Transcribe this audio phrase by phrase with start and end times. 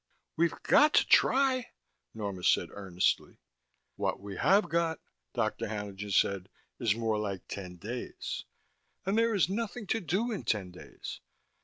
[0.35, 1.73] "We've got to try,"
[2.15, 3.37] Norma said earnestly.
[3.97, 4.99] "What we have got,"
[5.35, 5.67] Dr.
[5.67, 8.45] Haenlingen said, "is more like ten days.
[9.05, 11.19] And there is nothing to do in ten days.